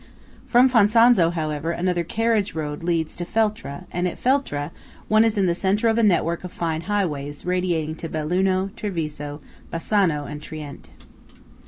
[0.47, 4.71] From Fonzaso, however, another carriage road leads to Feltre, and at Feltre
[5.07, 9.41] one is in the centre of a network of fine highways radiating to Belluno, Treviso,
[9.71, 10.89] Bassano and Trient.